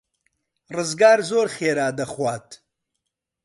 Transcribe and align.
ڕزگار 0.75 1.19
زۆر 1.29 1.47
خێرا 1.55 1.87
دەخوات. 1.99 2.47